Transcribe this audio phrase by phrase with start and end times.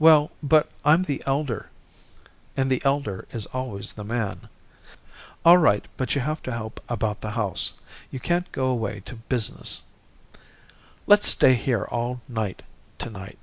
[0.00, 1.70] "Well, but I'm the elder,
[2.56, 4.48] and the elder is always the man."
[5.44, 7.74] "All right, but you have to help about the house.
[8.10, 9.82] You can't go away to business."
[11.06, 12.64] "Let's stay here all night,
[12.98, 13.38] to night."